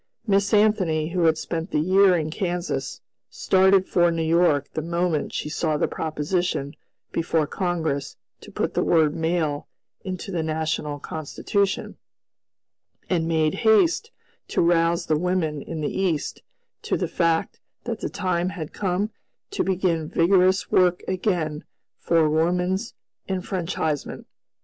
Miss 0.25 0.51
Anthony, 0.51 1.09
who 1.09 1.25
had 1.25 1.37
spent 1.37 1.69
the 1.69 1.77
year 1.79 2.17
in 2.17 2.31
Kansas, 2.31 3.01
started 3.29 3.87
for 3.87 4.09
New 4.09 4.23
York 4.23 4.67
the 4.73 4.81
moment 4.81 5.31
she 5.31 5.47
saw 5.47 5.77
the 5.77 5.87
proposition 5.87 6.75
before 7.11 7.45
Congress 7.45 8.17
to 8.39 8.51
put 8.51 8.73
the 8.73 8.81
word 8.83 9.13
"male" 9.15 9.67
into 10.03 10.31
the 10.31 10.41
national 10.41 10.97
Constitution, 10.97 11.97
and 13.11 13.27
made 13.27 13.53
haste 13.61 14.09
to 14.47 14.63
rouse 14.63 15.05
the 15.05 15.19
women 15.19 15.61
in 15.61 15.81
the 15.81 15.95
East 15.95 16.41
to 16.81 16.97
the 16.97 17.07
fact 17.07 17.59
that 17.83 17.99
the 17.99 18.09
time 18.09 18.49
had 18.49 18.73
come 18.73 19.11
to 19.51 19.63
begin 19.63 20.09
vigorous 20.09 20.71
work 20.71 21.03
again 21.07 21.63
for 21.99 22.27
woman's 22.27 22.95
enfranchisement. 23.29 24.25